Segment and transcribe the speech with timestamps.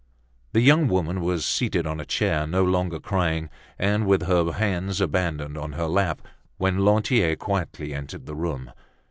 [0.53, 4.99] The young woman was seated on a chair, no longer crying, and with her hands
[4.99, 6.23] abandoned on her lap,
[6.57, 8.71] when Lantier quietly entered the room.